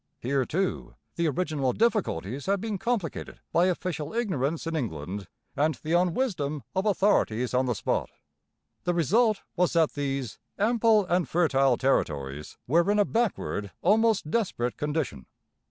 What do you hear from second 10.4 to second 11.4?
'ample and